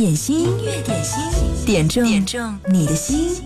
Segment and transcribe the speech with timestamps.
[0.00, 1.22] 点心，音乐点心，
[1.66, 3.36] 点中点中你的心。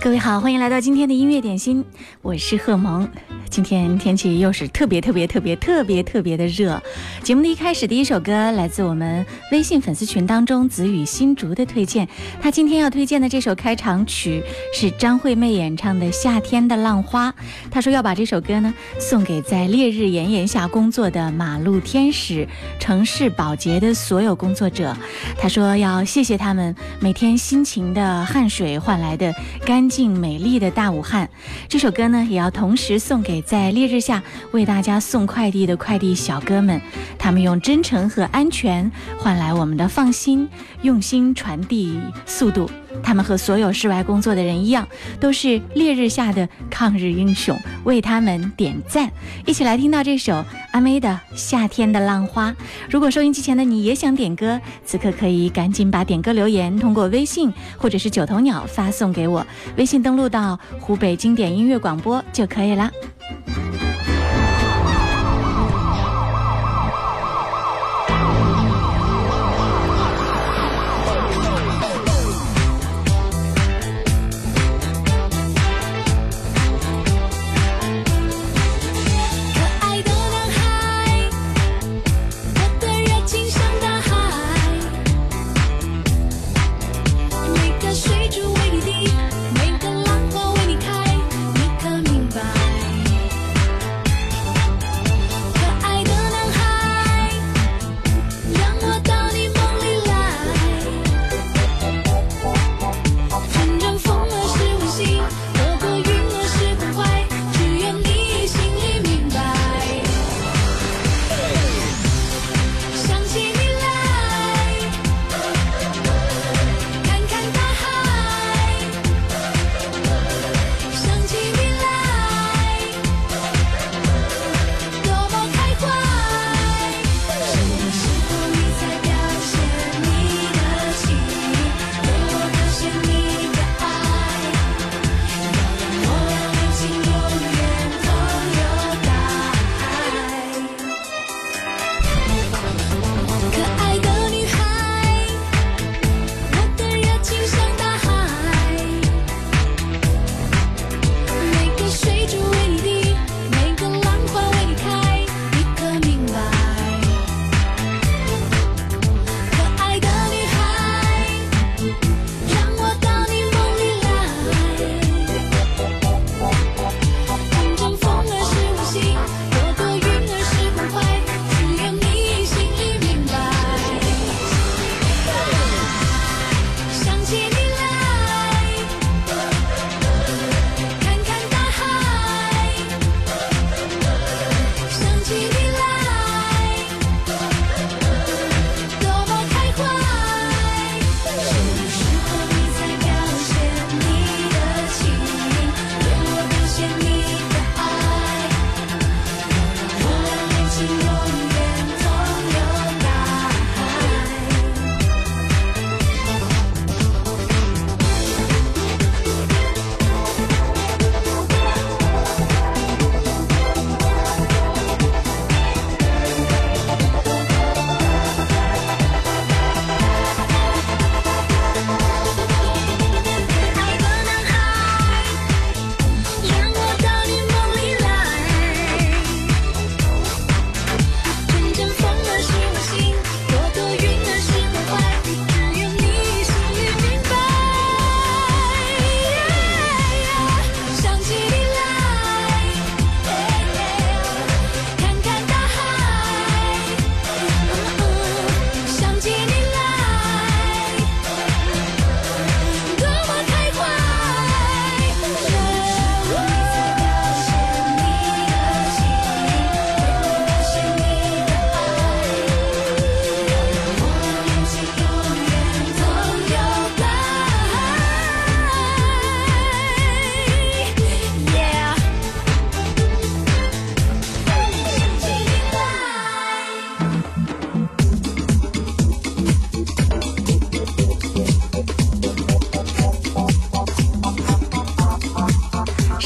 [0.00, 1.84] 各位好，欢迎来到今天的音乐点心，
[2.22, 3.10] 我是贺萌。
[3.54, 6.82] 今天天气又是特别特别特别特别特别的热。
[7.22, 12.08] 节目的一开始，第一首歌来自我们微信粉丝群当中子雨新竹的推荐。
[12.42, 14.42] 他今天要推荐的这首开场曲
[14.74, 17.30] 是张惠妹演唱的《夏天的浪花》。
[17.70, 22.48] 他说要把这首歌呢送给在烈日炎炎下工作的马路天使、
[22.80, 24.96] 城市保洁的所有工作者。
[25.38, 29.32] 他说要谢谢他们每天辛勤的汗水换来的
[29.64, 31.30] 干净美丽的大武汉。
[31.68, 33.43] 这首歌呢也要同时送给。
[33.44, 36.80] 在烈日下为大家送快递的快递小哥们，
[37.18, 40.48] 他们用真诚和安全换来我们的放心，
[40.82, 42.70] 用心传递速度。
[43.02, 44.86] 他们和所有室外工作的人一样，
[45.20, 49.10] 都是烈日下的抗日英雄，为他们点赞。
[49.44, 52.50] 一起来听到这首阿妹的《夏天的浪花》。
[52.90, 62.90] 如果收音机前的你也想点歌，此刻可以赶紧把点歌留言通过微信或者是九头鸟发送给我，微信登录到湖北经典音乐广播就可以了。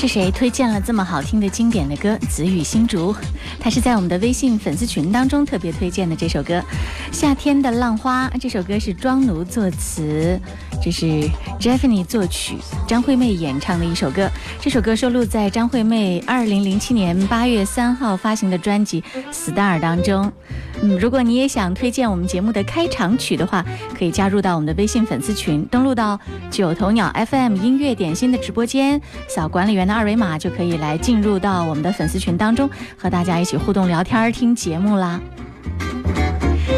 [0.08, 3.12] 谁推荐了这么好听的经典的歌《紫雨新竹》？
[3.60, 6.54] 他是在我们的微信粉丝群当中特别推荐的这首歌
[7.12, 8.26] 《夏天的浪花》。
[8.40, 10.40] 这首歌是庄奴作词，
[10.88, 11.30] 这是
[11.60, 12.56] Jeffney 作曲，
[12.86, 14.26] 张惠妹演唱的一首歌。
[14.58, 20.32] 这首歌收录在张惠妹2007年8月3号发行的专辑《Star》当中。
[20.80, 23.62] 嗯，如果你也想推荐我们节目的开场曲的话，
[23.98, 26.18] 可以加入到我们的微信粉丝群，登录到
[26.50, 28.98] 九头鸟 FM 音乐点心的直播间，
[29.28, 35.20] 扫管理员的二维码就可以来进入到我们的粉丝群当中，和大家一起互动聊天、听节目啦。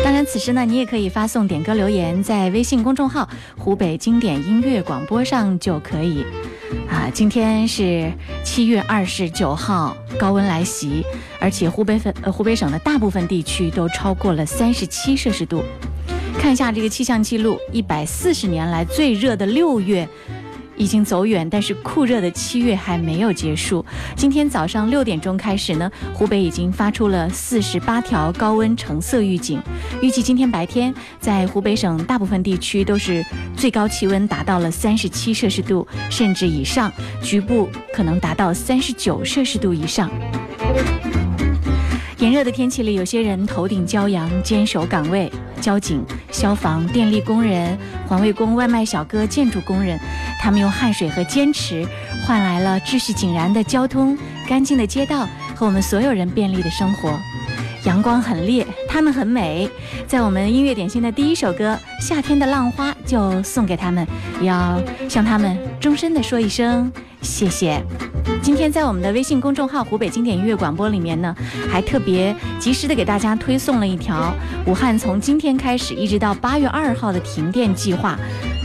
[0.05, 3.29] 当然，此时呢，你也可以发送点歌留言，在微信公众号
[3.59, 6.25] “湖北经典音乐广播”上就可以。
[6.89, 8.11] 啊，今天是
[8.45, 11.05] 七月二十九号，高温来袭，
[11.41, 15.63] 而且湖北省呃湖北省的大部分地区都超过了三十七摄氏度。
[16.39, 20.09] 看一下这个气象记录，一百四十年来最热的六月。
[20.81, 23.85] 已经走远，但是酷热的七月还没有结束。
[24.17, 29.61] 今天早上六点钟开始呢，湖北已经发出了四十八条高温橙色预警。
[30.01, 33.23] 预计今天白天在湖北省大部分地区都是
[33.55, 36.91] 最高气温达到了三十七摄氏度甚至以上，
[37.23, 40.11] 局部可能达到三十九摄氏度以上。
[42.17, 45.31] 炎热的天气里，有些人头顶骄阳，坚守岗位。
[45.61, 47.79] 交警、消防、电力工人、
[48.09, 50.01] 环卫工、外卖小哥、建筑工人，
[50.41, 51.87] 他们用汗水和坚持，
[52.27, 54.17] 换来了秩序井然的交通、
[54.49, 57.13] 干净的街道和我们所有人便利的生活。
[57.85, 59.69] 阳光很烈，他们很美。
[60.07, 64.07] 在我们音乐点心的第一首歌《夏天的浪花》就送给他们，
[64.43, 66.91] 要向他们终身的说一声
[67.21, 67.83] 谢谢。
[68.43, 71.35] 今天在我们的微信公众号“湖北经典音乐广播”里面呢，
[71.71, 74.33] 还特别及时的给大家推送了一条
[74.67, 78.19] 武汉从今天开始一直到八月二号的停电计划。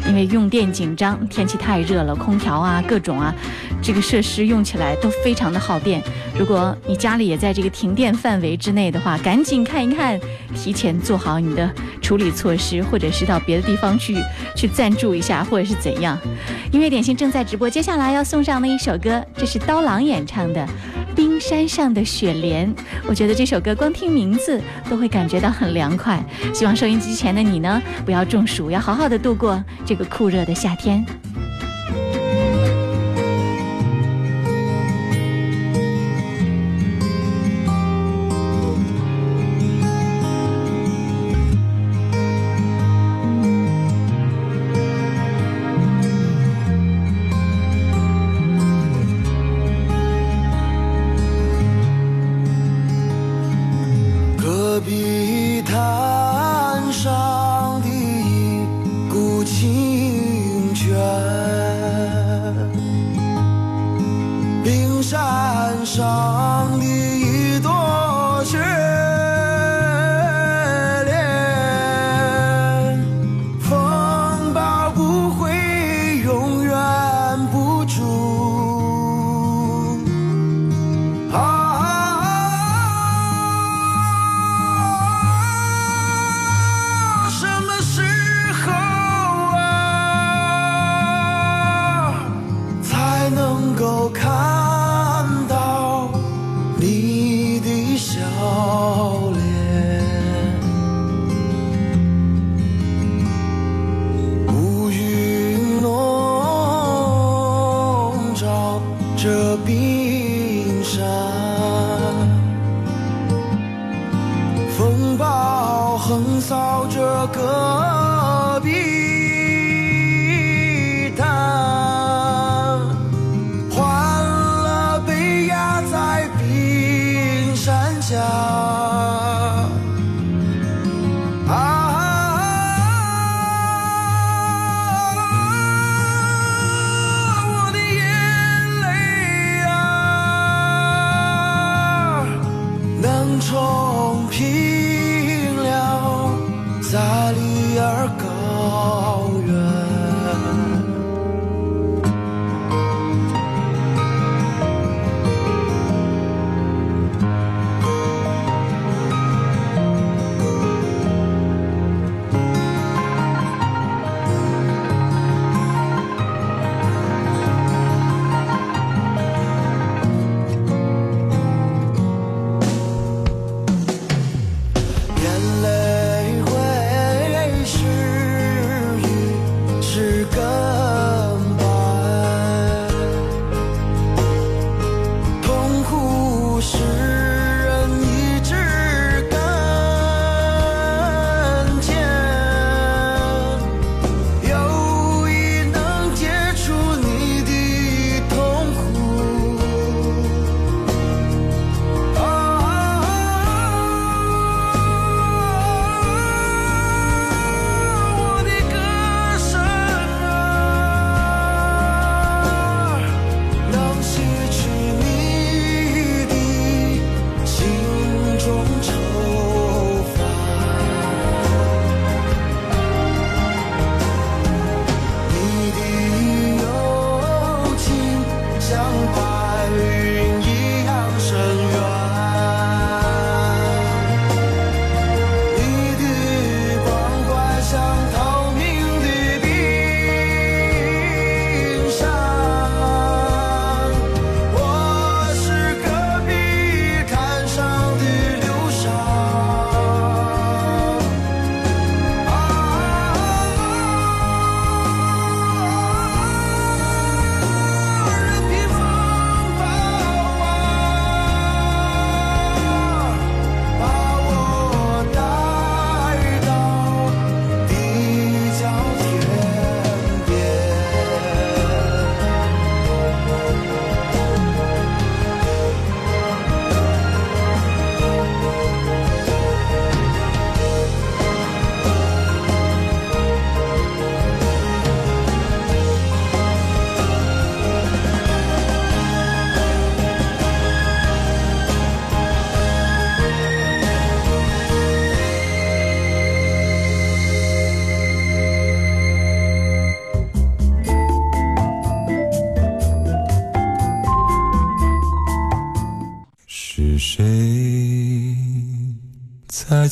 [0.08, 3.34] 因为用电紧张，天气太热了，空调啊，各种啊，
[3.82, 6.02] 这个设施用起来都非常的耗电。
[6.38, 10.20] 如果你家里也在这个停电范围之内的话，赶紧看一看，
[10.54, 11.70] 提前做好你的
[12.02, 14.16] 处理措施，或者是到别的地方去
[14.56, 16.18] 去暂住一下，或者是怎样。
[16.72, 20.68] 音乐点心正在直播，接下来要送上的一首歌，这是刀郎演唱的。
[21.16, 22.74] 冰山上的雪莲，
[23.08, 26.22] 我觉得这首歌光听名字都会感觉到很凉快。
[26.54, 31.06] 希望收音机前的你呢，不要中暑，要好好的度过这个酷热的夏天。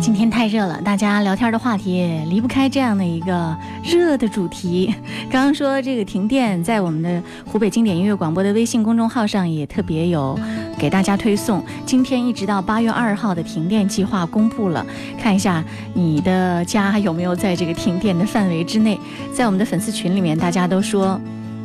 [0.00, 4.94] 今天太热了，大家聊天的话题也离不开这样的一个热的主题。
[5.28, 10.38] 刚刚说这个停电，在我们的湖北经典音乐广播的微信公众号上也特别有
[10.78, 11.62] 给大家推送。
[11.84, 14.86] 今天一直到八月二号的停电计划公布了，
[15.20, 15.64] 看一下
[15.94, 18.98] 你的家有没有在这个停电的范围之内。
[19.32, 21.20] 在我们的粉丝群里面，大家都说，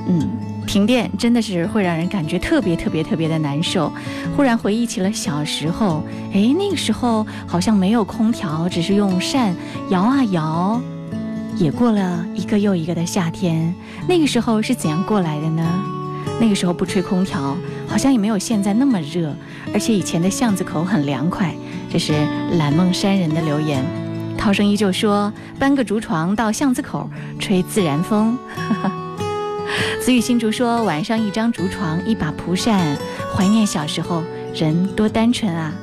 [0.08, 0.53] 嗯。
[0.66, 3.92] 停电真的是会让人感觉特别特别特别的难受。
[4.36, 6.04] 忽然回忆起了小时候，
[6.34, 9.56] 哎，那个时候好像没有空调，只是用扇
[9.90, 10.82] 摇啊摇，
[11.58, 13.74] 也过了一个又一个的夏天。
[14.08, 15.64] 那个时候是怎样过来的呢？
[16.40, 17.56] 那个时候不吹空调，
[17.88, 19.36] 好像也没有现在那么热，
[19.74, 21.54] 而且以前的巷子口很凉快。
[21.92, 22.14] 这是
[22.58, 23.84] 蓝梦山人的留言。
[24.36, 28.36] 涛声依旧说：搬个竹床到巷子口，吹自然风。
[30.04, 32.98] 子雨新竹说：“晚上一张竹床，一把蒲扇，
[33.34, 34.22] 怀念小时候，
[34.54, 35.74] 人多单纯啊。”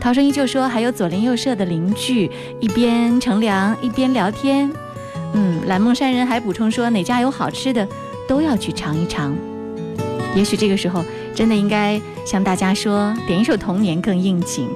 [0.00, 2.28] 涛声依旧说：“还有左邻右舍的邻居，
[2.58, 4.68] 一边乘凉一边聊天。”
[5.34, 7.86] 嗯，蓝梦山人还补充说：“哪家有好吃的，
[8.26, 9.32] 都要去尝一尝。”
[10.34, 14.68] 也许这个时候真的应该向大家说，点一首《童年》更应景。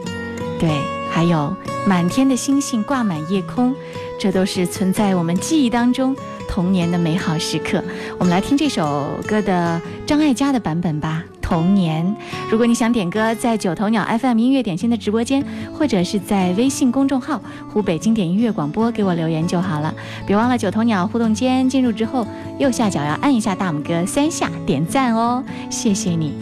[0.61, 0.71] 对，
[1.11, 1.53] 还有
[1.89, 3.75] 满天的星星挂满夜空，
[4.17, 6.15] 这都是存在我们记忆当中。
[6.57, 7.85] 童年的美好时刻，
[8.19, 11.23] 我们来听这首歌的张艾嘉的版本吧。
[11.43, 12.17] 童年，
[12.51, 15.45] 如果你想点歌，在九头鸟 FM 音乐点心的直播间，
[15.75, 19.95] 或者是在微信公众号“湖北经典音乐广播”给我留言就好了。
[20.27, 22.27] 别忘了九头鸟互动间进入之后，
[22.59, 26.33] 右下角要按一下大拇哥三下点赞哦，谢谢你。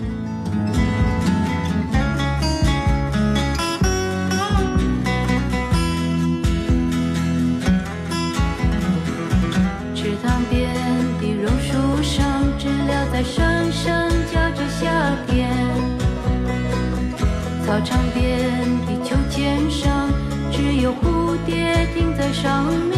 [22.44, 22.93] 停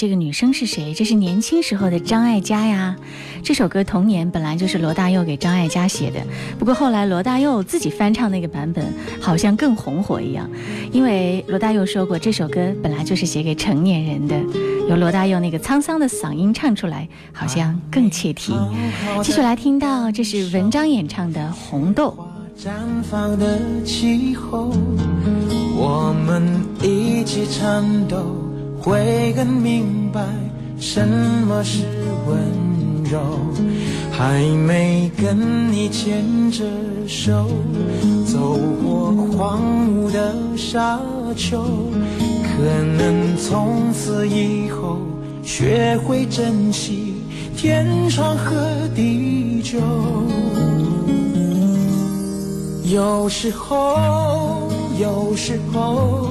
[0.00, 0.94] 这个女生是谁？
[0.94, 2.96] 这是年轻时候的张艾嘉呀。
[3.42, 6.20] 这首歌《童年》本来就是罗大佑给张艾嘉写的，
[6.58, 8.82] 不过后来罗大佑自己翻唱那个版本，
[9.20, 10.48] 好像更红火一样。
[10.90, 14.40] 因为罗大佑说过，这首歌本来就是写给成年人的，
[14.88, 18.54] 由罗大佑那个沧桑的嗓音唱出来，好像更切题。
[19.22, 22.16] 继续来听到，这是文章演唱的《红豆》。
[22.64, 22.70] 绽
[23.02, 24.72] 放的气候，
[25.76, 28.34] 我们一起颤抖，
[28.80, 30.20] 会更明白
[30.78, 31.84] 什么是
[32.26, 32.38] 温
[33.04, 33.20] 柔。
[34.12, 36.64] 还没跟你牵着
[37.06, 37.46] 手，
[38.26, 41.00] 走过荒芜的沙
[41.36, 41.62] 丘，
[42.42, 42.62] 可
[42.98, 44.98] 能从此以后
[45.42, 47.14] 学会珍惜
[47.56, 48.56] 天长和
[48.94, 49.78] 地久。
[52.84, 56.30] 有时候，有时候，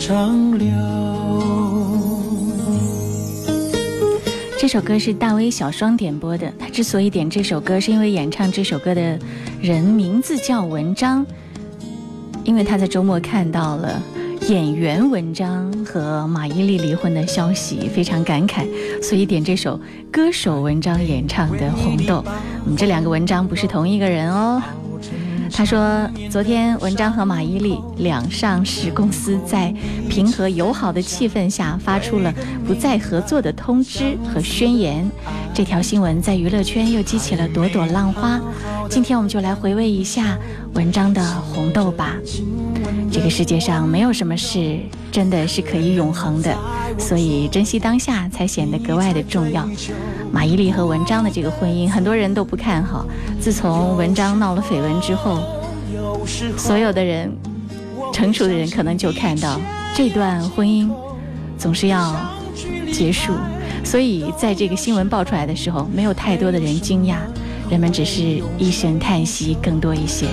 [0.00, 0.66] 长流。
[4.58, 6.50] 这首歌是大威小双点播的。
[6.58, 9.18] 他之所以点这首歌，是因为演唱这首歌的
[9.60, 11.24] 人名字叫文章，
[12.44, 14.02] 因为他在周末看到了
[14.48, 18.66] 演员文章和马伊琍离婚的消息，非常感慨，
[19.02, 19.78] 所以点这首
[20.10, 22.14] 歌手文章演唱的《红豆》。
[22.64, 24.62] 我们，这两个文章不是同一个人哦。
[25.52, 29.74] 他说，昨天文章和马伊琍两上市公司在
[30.08, 32.32] 平和友好的气氛下发出了
[32.66, 35.08] 不再合作的通知和宣言。
[35.52, 38.40] 这条新闻在娱乐圈又激起了朵朵浪花。
[38.88, 40.38] 今天我们就来回味一下
[40.74, 42.16] 文章的红豆吧。
[43.10, 44.78] 这个世界上没有什么事
[45.10, 46.56] 真的是可以永恒的，
[46.98, 49.68] 所以珍惜当下才显得格外的重要。
[50.32, 53.04] 马伊琍和文章的这个婚姻，很多人都不看好。
[53.40, 55.42] 自从文章闹了绯闻之后，
[56.56, 57.32] 所有的人，
[58.12, 59.60] 成熟的人可能就看到
[59.94, 60.88] 这段婚姻
[61.58, 62.14] 总是要
[62.92, 63.32] 结束。
[63.82, 67.16] 所以在这个新闻爆出来的时候，没有太多的人惊讶，
[67.68, 70.26] 人们只是一声叹息更多一些。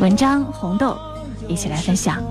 [0.00, 0.96] 文章红豆，
[1.48, 2.22] 一起来分享。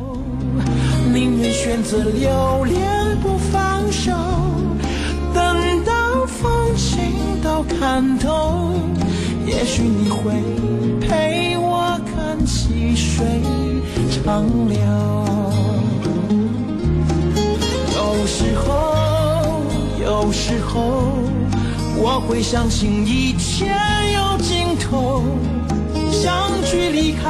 [1.13, 4.11] 宁愿选择留恋不放手。
[5.33, 8.73] 等到风景都看透，
[9.45, 10.31] 也许你会
[11.01, 13.25] 陪我看细水
[14.09, 14.77] 长流。
[17.95, 19.63] 有时候，
[20.01, 21.03] 有时候，
[21.97, 23.65] 我会相信一切
[24.13, 25.23] 有尽头，
[26.11, 27.29] 相聚离开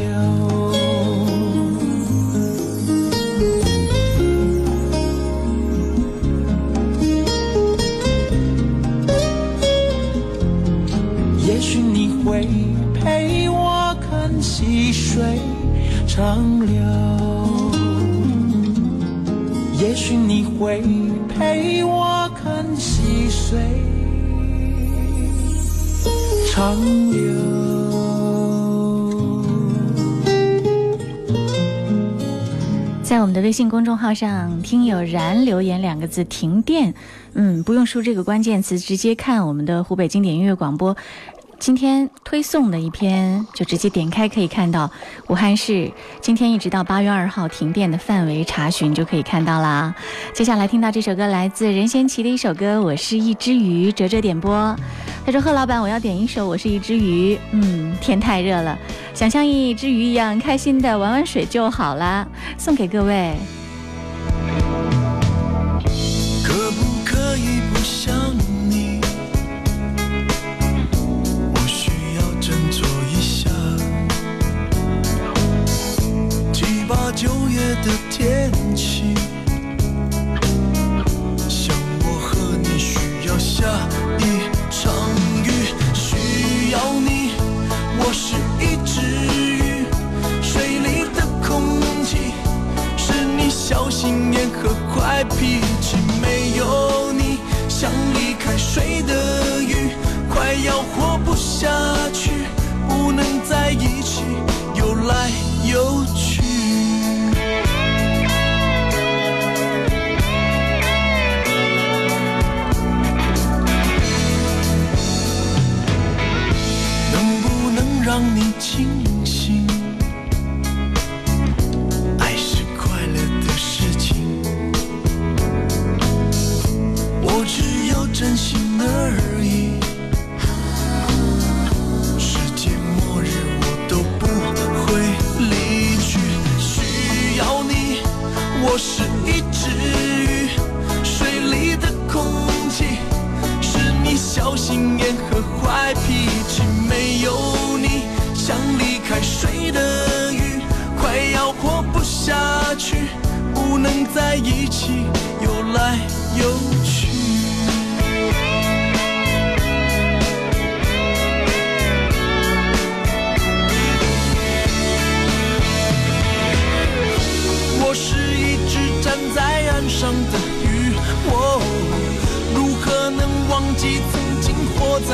[20.61, 20.79] 会
[21.27, 23.59] 陪我看细水
[26.53, 26.75] 长
[27.11, 27.33] 流。
[33.01, 36.93] 在我们的微信公众号上，听友然留言两个字“停电”，
[37.33, 40.95] 嗯，不用输这个关键词，直接看我们的湖北经典音乐广播。
[41.61, 44.89] 今天推送的一篇，就直接点开可以看到
[45.27, 49.93] 武汉市今天一直到八月二号停电的范围查询就可以看到啦。
[50.33, 54.75] 接下来听到这首歌来自任贤齐的一首歌《我是一只鱼》，哲哲点播。
[55.23, 57.35] 他说：“贺老板，我要点一首《我是一只鱼》。
[57.51, 58.75] 嗯，天太热了，
[59.13, 63.35] 想像一只鱼一样开心的玩玩水就好啦，送给各位。”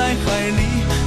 [0.07, 0.61] 在海里？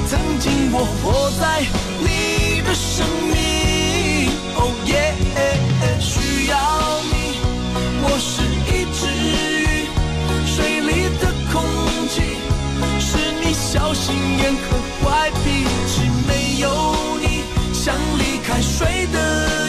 [0.07, 1.65] 曾经我活在
[1.97, 4.93] 你的生命，哦耶，
[5.99, 6.53] 需要
[7.09, 7.13] 你，
[8.03, 9.89] 我是一只鱼，
[10.45, 11.57] 水里的空
[12.09, 12.37] 气
[12.99, 13.09] 是
[13.41, 14.63] 你小心眼和
[15.01, 15.93] 坏脾气。
[16.27, 16.69] 没有
[17.23, 17.25] 你，
[17.73, 19.17] 像离开水的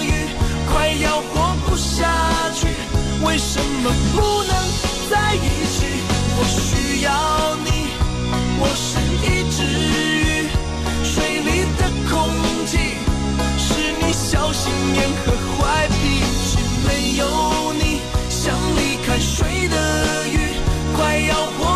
[0.05, 0.29] 鱼，
[0.71, 2.05] 快要活不下
[2.55, 2.61] 去。
[3.25, 4.53] 为什么不能
[5.11, 6.05] 在一起？
[6.37, 7.09] 我需要
[7.62, 7.62] 你，
[8.65, 8.97] 我是
[9.27, 10.47] 一只鱼，
[11.03, 12.15] 水里的空
[12.65, 12.79] 气
[13.59, 13.67] 是
[14.01, 16.63] 你小心眼和坏脾气。
[16.87, 17.27] 没有
[17.75, 19.75] 你，像离开水的
[20.29, 20.55] 鱼，
[20.97, 21.72] 快要活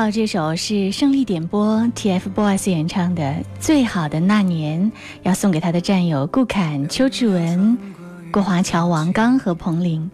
[0.00, 3.22] 到这首是胜利点播 TFBOYS 演唱的
[3.60, 4.90] 《最好的那年》，
[5.24, 7.76] 要送给他的战友顾侃、邱志文、
[8.32, 10.10] 郭华侨、王刚和彭羚。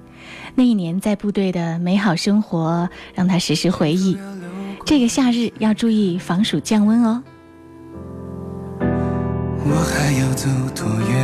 [0.57, 4.19] 那一年在部队的美好生活，让他时时回忆。
[4.85, 7.23] 这个夏日要注意防暑降温哦。
[8.81, 11.15] 我还要走多远？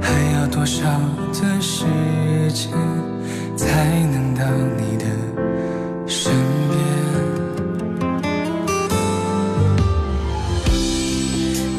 [0.00, 0.08] 还
[0.40, 0.82] 要多少
[1.34, 1.84] 的时
[2.54, 2.72] 间
[3.58, 4.46] 才能到
[4.78, 5.04] 你的
[6.06, 6.51] 身边？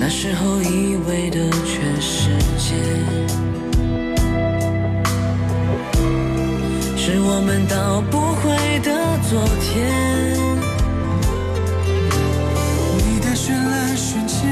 [0.06, 2.76] 那时候以为的全世界，
[6.98, 8.92] 是我们到不回的
[9.30, 10.38] 昨天。
[12.98, 14.44] 你的绚烂瞬间，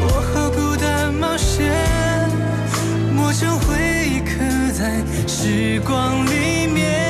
[0.00, 1.70] 我和孤单冒险，
[3.14, 3.76] 磨成回
[4.08, 4.40] 忆刻
[4.72, 7.09] 在时光里面。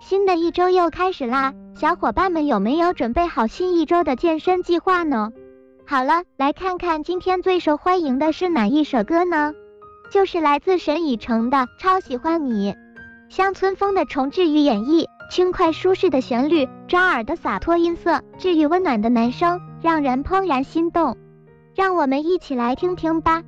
[0.00, 5.32] 新的一周又开始啦，小伙伴们有没有准备好新一周的健身计划呢？
[5.86, 9.52] 好了，来看看今天最受欢迎的是哪一首歌呢？
[10.12, 12.72] 就是来自沈以诚的《超喜欢你》，
[13.28, 21.16] 乡村风的重置与演绎，轻快舒适的旋律，抓耳的洒脱音色，治愈温暖的男声，让人怦然心动。
[21.74, 23.42] 让我们一起来听听吧。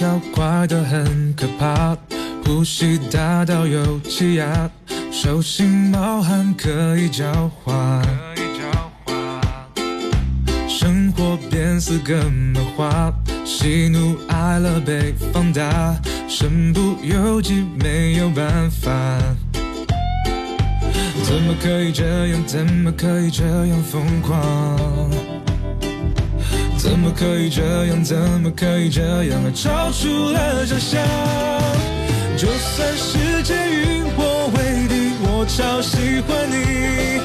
[0.00, 1.94] 心跳快得很可怕，
[2.46, 4.70] 呼吸大到有气压，
[5.12, 8.02] 手心冒汗可以交换，
[10.66, 13.12] 生活变四个漫画，
[13.44, 15.94] 喜怒哀乐被放大，
[16.26, 18.90] 身不由己没有办法。
[21.24, 22.42] 怎么可以这样？
[22.46, 24.40] 怎么可以这样疯狂？
[27.02, 28.04] 怎么可以这样？
[28.04, 29.54] 怎么可以这样？
[29.54, 31.00] 超出了想象。
[32.36, 37.22] 就算世界与我为敌，我超喜欢你，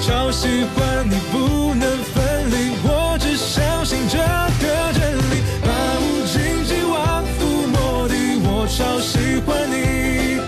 [0.00, 2.72] 超喜欢你，不能分离。
[2.82, 5.68] 我只相信这个真理，把
[6.00, 8.14] 无尽希望覆没的，
[8.48, 10.40] 我超喜欢你。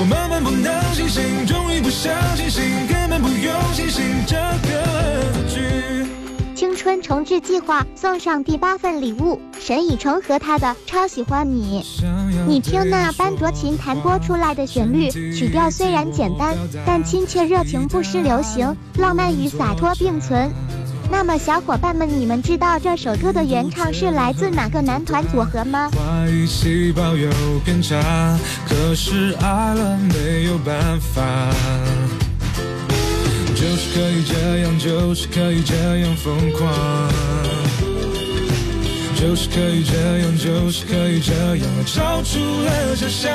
[0.00, 2.41] 我慢慢不能清醒，终于不想清
[6.82, 11.80] 春重置计划送上第八份礼物，沈以诚和他的《超喜欢你》。
[12.48, 20.50] 你听那班卓琴弹拨出来的旋律，曲调虽然简单，但亲切热情不失流行，浪漫与洒脱并存。
[21.08, 25.88] 那么小伙伴们，你们知道这首歌的原唱是来自哪个男团组合吗？
[25.92, 27.30] 怀疑细胞有
[27.64, 28.36] 偏差，
[28.68, 31.22] 可是爱了没有办法。
[33.62, 36.68] 就是可以这样，就是可以这样疯狂，
[39.14, 43.30] 就是可以这样，就是可以这样，超出了想象。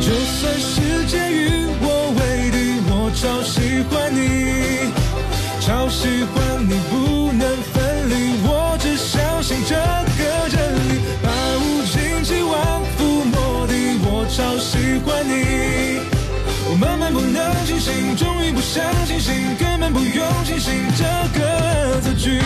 [0.00, 4.43] 就算世界与我为敌，我超喜欢你，
[18.74, 21.04] 终于不想清醒，根本不用清醒这
[21.38, 22.40] 个字句。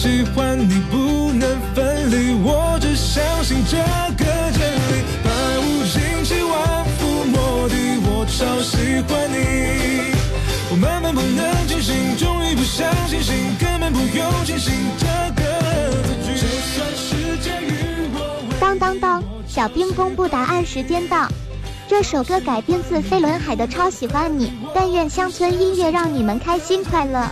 [0.00, 2.32] 喜欢你，不能分离。
[2.42, 7.74] 我只相信这个真理，把无尽期望覆没的，
[8.08, 10.14] 我超喜欢你。
[10.70, 15.42] 我慢慢不能清醒，终于不想清醒，根本不用清醒这个
[15.92, 16.32] 字句。
[16.40, 21.28] 就算世界与我当当当，小兵公布答案时间到。
[21.86, 27.26] 这首歌改编自飞轮海的《超喜欢你》，但愿乡村音乐让你们开心快乐。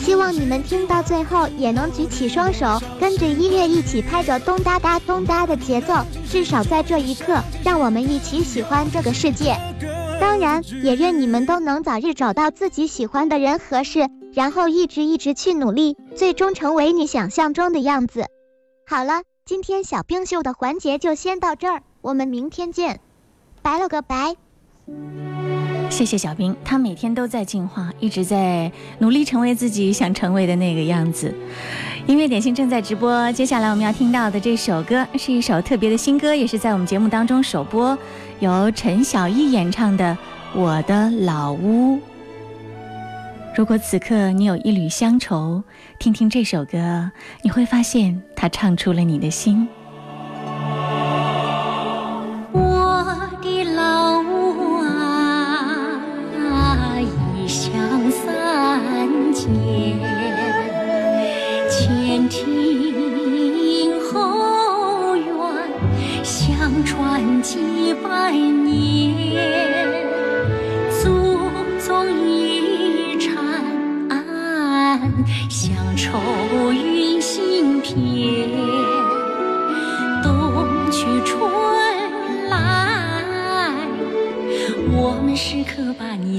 [0.00, 5.94] 希望你们听到最后也能举起双手，跟着音乐一起拍着咚哒哒咚哒的节奏。
[6.28, 9.56] 至少在这一刻，让我们一起喜欢这个世界。
[10.20, 18.26] 当然，也愿你们都能早日找到自己喜欢的人和事，然后一直一直去努力，最终成为你想象中的样子。
[18.86, 23.00] 好了，今天小冰秀的环节就先到这儿，我们明天见。
[23.62, 24.34] 拜了个拜。
[25.90, 31.34] 谢谢小兵，他每天都在进化，一直在努力成为自己想成为的那个样子。
[32.06, 37.98] 音乐点心正在直播，接下来我们要听到的这首歌是一首特别的新歌，也是在我们节目当中首播，
[38.38, 40.16] 由陈小艺演唱的
[40.58, 41.96] 《我的老屋》。
[43.54, 45.62] 如果此刻你有一缕乡愁，
[45.98, 47.10] 听听这首歌，
[47.42, 49.68] 你会发现它唱出了你的心。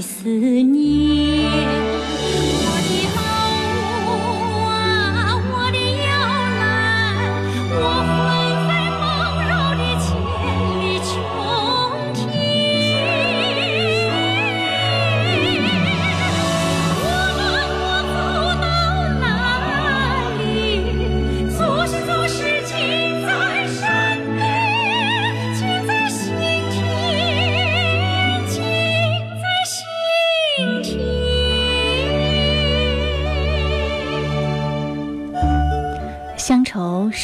[0.02, 0.51] 思。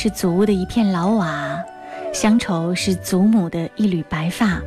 [0.09, 1.59] 祖屋的一片老瓦，
[2.13, 4.61] 乡愁是祖母的一缕白发。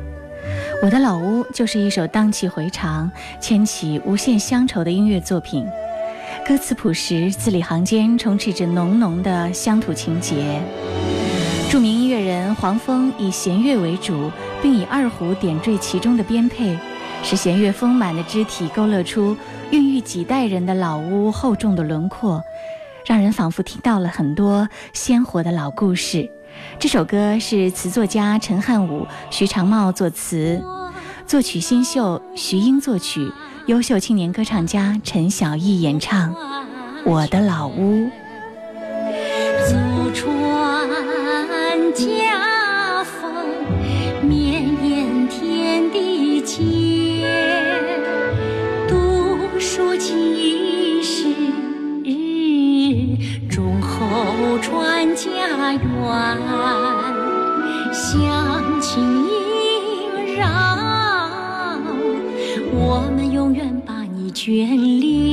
[0.82, 5.66] 我的老屋就是一首荡气回肠、牵起无限乡愁的音乐作品，
[6.46, 10.60] 歌词朴实，字里行间充斥着浓浓的乡土情节。
[11.70, 16.76] 著名音乐人黄蜂以弦乐为主，并以二胡点缀其中的编配，
[17.22, 19.36] 使弦乐丰满的肢体勾勒出
[19.70, 22.44] 孕育几代人的老屋厚重的轮廓，
[23.06, 26.30] 让人仿佛听到了很多鲜活的老故事。
[26.78, 30.62] 这首歌是词作家陈汉武、徐长茂作词，
[31.26, 33.32] 作曲新秀徐英作曲，
[33.66, 36.34] 优秀青年歌唱家陈小艺演唱
[37.04, 38.06] 《我的老屋》。
[39.66, 40.88] 祖传
[41.94, 42.41] 家
[55.78, 56.38] 家园，
[57.92, 60.44] 乡情萦绕，
[62.72, 65.31] 我们永远把你眷恋。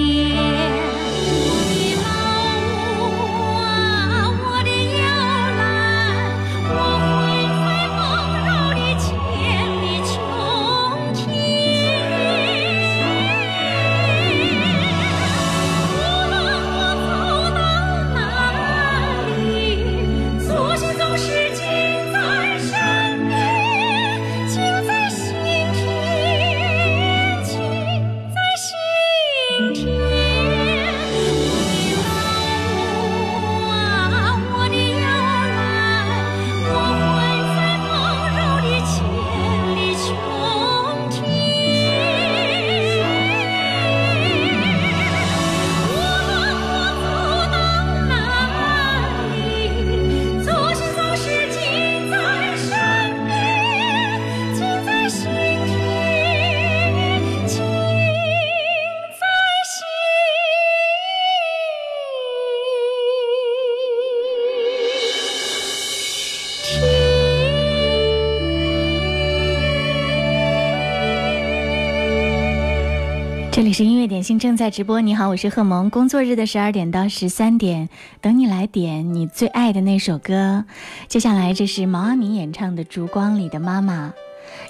[74.37, 74.99] 正在直播。
[75.01, 75.89] 你好，我是贺萌。
[75.89, 80.65] 工作日的十二点到十三点，等你来点你最爱的那首歌。
[81.07, 84.09] 接下来这是毛阿敏演唱的《烛光里的妈妈》。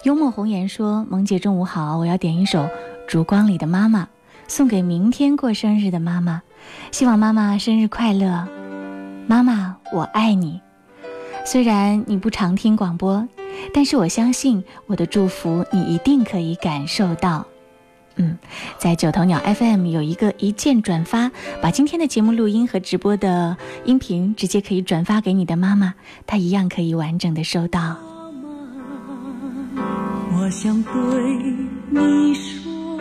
[0.03, 2.59] 幽默红颜说：“萌姐中午好，我要点一首
[3.07, 4.03] 《烛光里的妈妈》，
[4.47, 6.43] 送给明天过生日的妈妈，
[6.91, 8.47] 希望妈妈生日快乐。
[9.27, 10.61] 妈妈，我爱你。
[11.43, 13.27] 虽然你不常听广播，
[13.73, 17.45] 但是我相信我的祝福你一定可以感受到。”
[18.21, 18.37] 嗯，
[18.77, 23.55] 在九头鸟 FM 有一个一键转发，把今天的节目录音和直播的
[23.85, 25.93] 音频直接可以转发给你的妈妈，
[26.27, 27.95] 她一样可以完整的收到。
[30.33, 30.91] 我想对
[31.89, 32.97] 你说，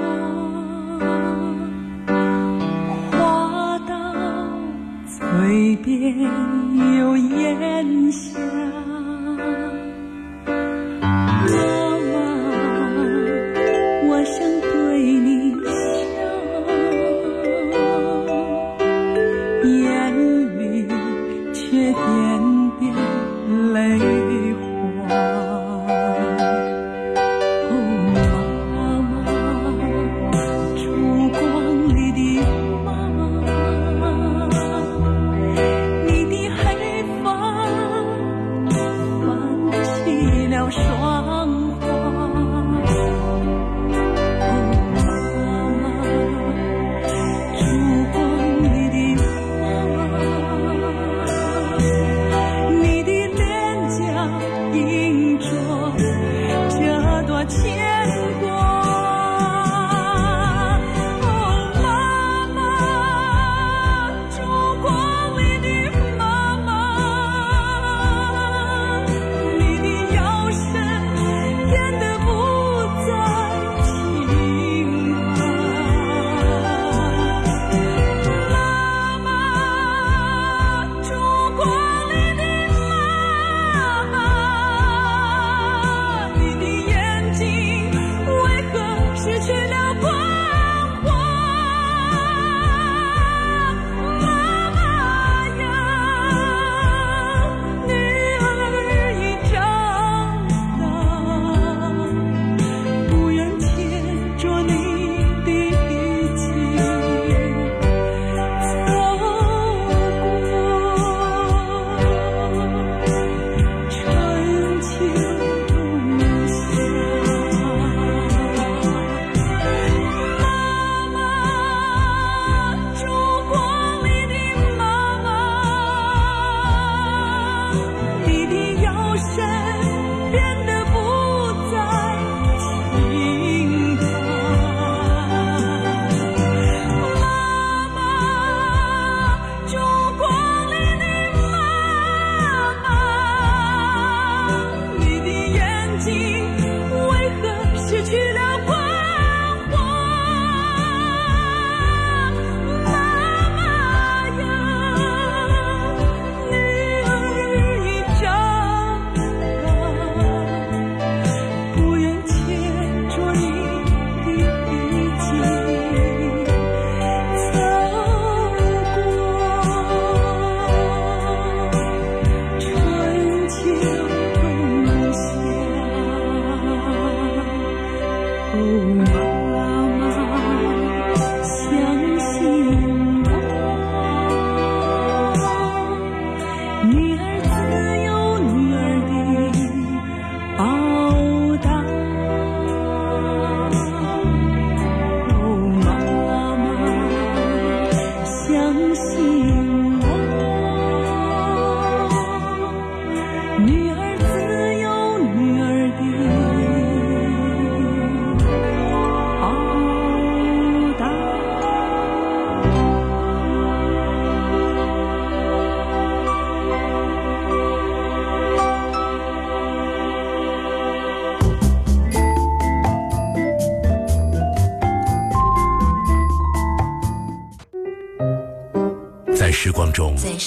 [3.11, 4.15] 话到
[5.07, 6.17] 嘴边
[6.99, 8.39] 又咽下。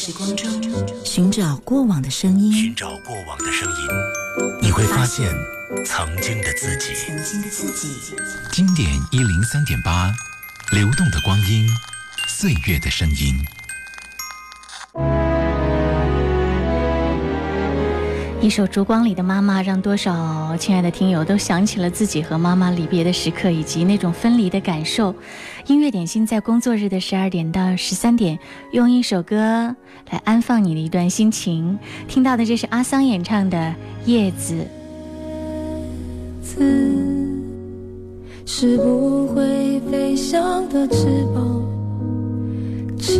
[0.03, 0.49] 时光中
[1.05, 3.87] 寻找过往的声音，寻找过往的声音，
[4.59, 5.31] 你会发现
[5.85, 6.95] 曾经的自己。
[6.95, 7.87] 曾经的自己。
[8.51, 10.11] 经典一零三点八，
[10.71, 11.69] 流动的光阴，
[12.27, 13.45] 岁月的声音。
[18.41, 25.13] 一首《烛光里的妈妈》，让多少亲爱的听友都想起了自己和妈妈离别的时刻，以及那种分离的感受。
[25.67, 28.39] 音乐点心在工作日的十二点到十三点，
[28.71, 29.75] 用一首歌
[30.09, 31.77] 来安放你的一段心情。
[32.07, 33.57] 听到的这是阿桑演唱的
[34.09, 34.55] 《叶子》。
[36.41, 36.59] 子
[38.43, 41.61] 是不会飞翔的翅膀，
[42.97, 43.19] 翅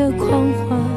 [0.00, 0.89] 的狂欢。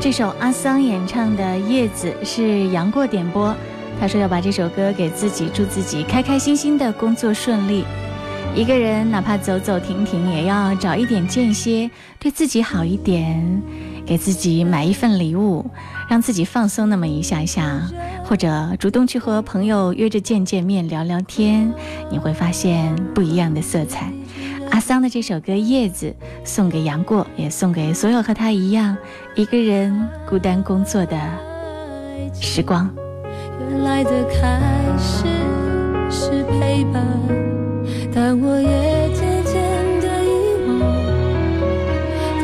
[0.00, 3.52] 这首阿桑演唱的《叶子》是杨过点播，
[3.98, 7.84] 他说要把这首歌给自己，祝自己开开心心的工作顺利。
[8.54, 11.90] 一个人哪怕走走停停，也要找一点间歇，
[12.20, 13.60] 对自己好一点，
[14.06, 15.68] 给自己买一份礼物，
[16.08, 17.82] 让自己放松那么一下下，
[18.24, 21.74] 或者主动去和朋友约着见见面、聊聊天，
[22.08, 24.12] 你会发现不一样的色彩。
[24.70, 26.14] 阿桑的这首歌《叶子》
[26.46, 28.96] 送给杨过，也送给所有和他一样
[29.34, 31.18] 一个人孤单工作的
[32.34, 32.88] 时光。
[33.70, 34.60] 原来的开
[34.98, 35.24] 始
[36.10, 37.04] 是陪伴，
[38.14, 39.54] 但我也渐渐
[40.00, 40.28] 的遗
[40.68, 40.80] 忘，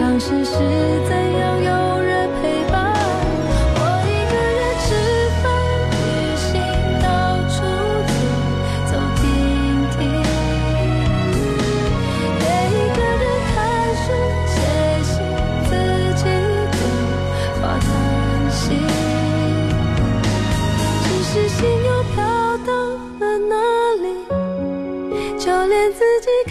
[0.00, 0.54] 当时是
[1.08, 1.70] 怎样有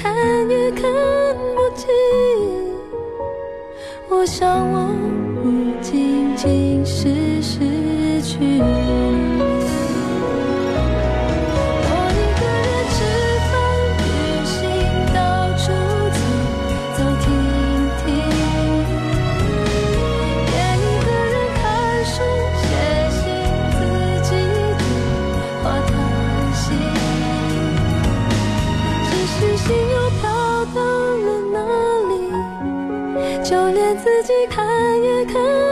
[0.03, 0.83] 看也看
[1.55, 1.87] 不清。
[4.09, 4.89] 我想我
[5.41, 8.61] 不仅仅是失去
[33.53, 34.65] 就连自己看
[34.99, 35.62] 也看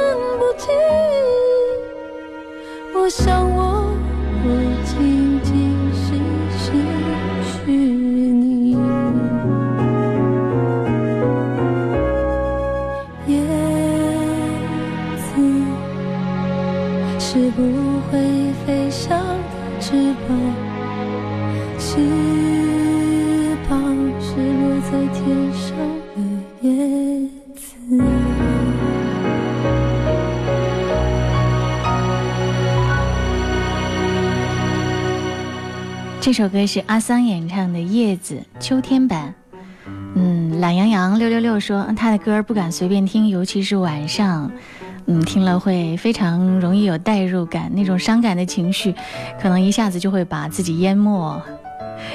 [36.32, 39.36] 这首歌是阿桑演唱的《叶子》秋天版。
[40.16, 44.50] 嗯，懒羊羊六六六说他的歌不敢随便听，尤其是晚上，
[45.08, 48.96] 嗯，听了会非常容易有代入感，那种伤感的情绪，
[49.42, 51.38] 可能一下子就会把自己淹没。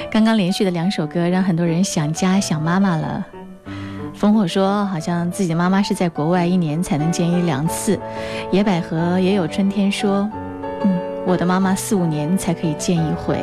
[0.09, 3.23] 刚刚连续的两首歌让很多人想家想妈妈了。
[4.19, 7.99] 烽火说，好像自己的妈妈是在国外，一年才能见一两次。
[8.51, 10.27] 野百合也有春天说，
[10.83, 13.37] 嗯，我的妈妈四五年才可以见一回。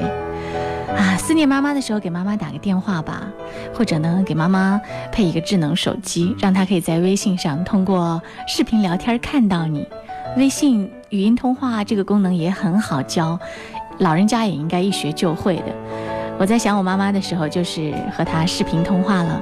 [1.27, 3.23] 思念妈妈的时候，给妈妈打个电话吧，
[3.73, 4.79] 或者呢，给妈妈
[5.11, 9.89] 配一个智能手机，让她可以在微信上通过视频聊天看到你。
[10.37, 13.41] 微信语音通话这个功能也很好教，
[14.01, 15.75] 老人家也应该一学就会的。
[16.39, 19.41] 我在想我妈妈的时候，就是和她视频通话了。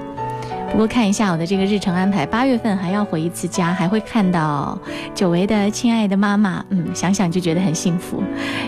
[0.73, 4.77] 不过看一下我的这个日程安排，八月份还要回一次家，还会看到
[5.15, 6.65] 久违的亲爱的妈妈。
[6.71, 8.23] 嗯，想想就觉得很幸福。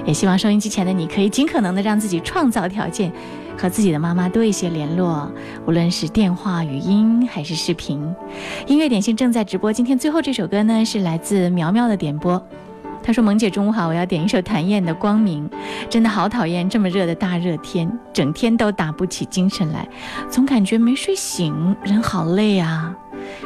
[0.04, 3.10] 也希望收音机前的你可以尽可能的让自己创造条件，
[3.56, 5.32] 和自己的妈妈多一些联络，
[5.66, 8.14] 无论是电话、语音还是视频。
[8.66, 12.40] 音乐点心正在直播，今天最后这首歌呢是来自苗苗的点播。
[13.06, 15.46] 他说：“萌姐，中午好，我要点一首谭燕的《光明》，
[15.90, 19.86] 真的好讨厌这么热的大热天，整天都打不起精神来，
[20.30, 22.96] 总感觉没睡醒，人好累啊！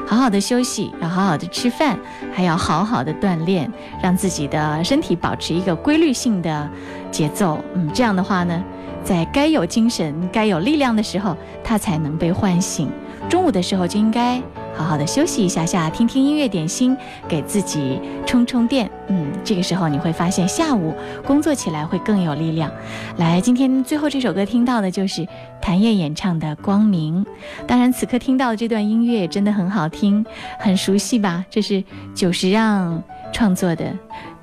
[0.07, 1.99] 好好的休息，要好好的吃饭，
[2.33, 3.69] 还要好好的锻炼，
[4.01, 6.71] 让自己的身体保持一个规律性的
[7.11, 7.59] 节奏。
[7.75, 8.63] 嗯，这样的话呢，
[9.03, 12.89] 在该有精神、该有力量的时候，它才能被唤醒。
[13.29, 14.41] 中午的时候就应该。”
[14.79, 18.89] 好好的休息一下下，听听音乐点心，给自己充充电。
[19.09, 20.95] 嗯，这个时候你会发现下午
[21.26, 22.70] 工作起来会更有力量。
[23.16, 25.26] 来，今天最后这首歌听到的就是
[25.61, 27.24] 谭燕演唱的《光明》。
[27.66, 30.24] 当然，此刻听到的这段音乐真的很好听，
[30.61, 31.45] 很熟悉吧？
[31.51, 31.83] 这是
[32.14, 33.03] 久石让
[33.33, 33.85] 创作的《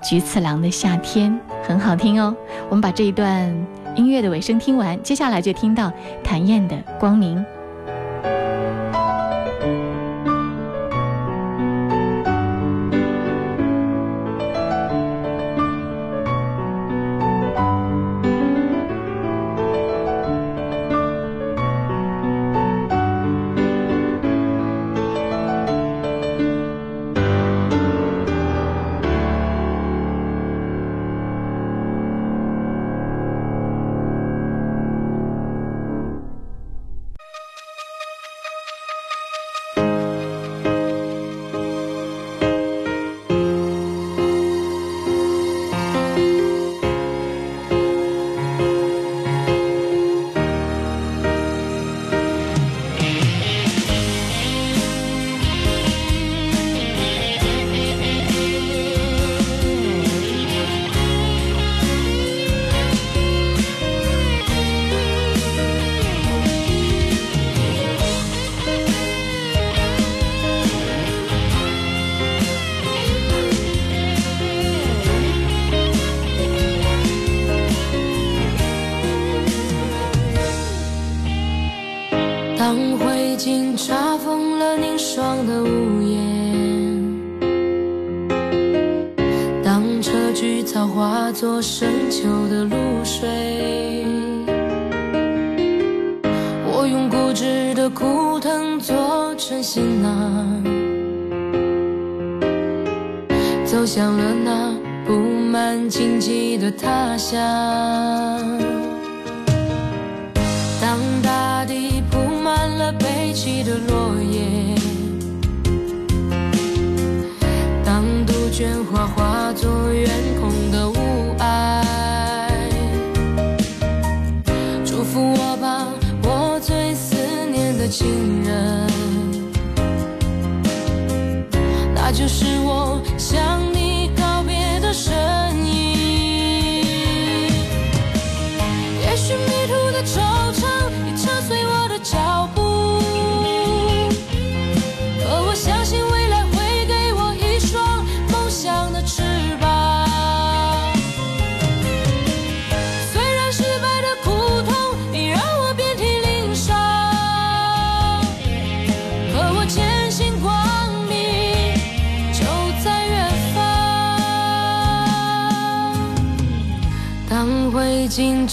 [0.03, 1.31] 菊次郎的夏天》，
[1.65, 2.35] 很好听哦。
[2.69, 3.49] 我们把这一段
[3.95, 5.89] 音乐的尾声听完，接下来就听到
[6.21, 7.37] 谭燕的《光明》。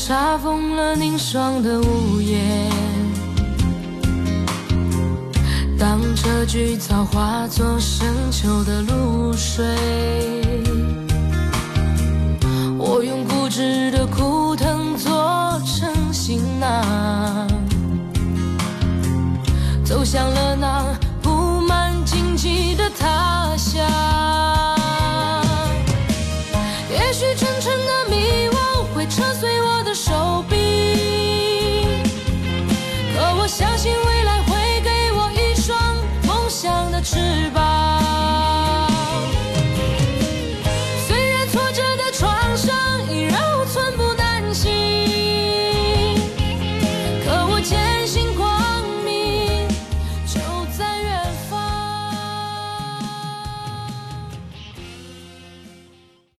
[0.04, 2.68] 查封了凝霜的屋檐，
[5.78, 9.64] 当这菊草化作深秋的露水，
[12.76, 16.12] 我用固执的枯藤做成。
[16.12, 17.48] 行囊，
[19.84, 20.91] 走向了那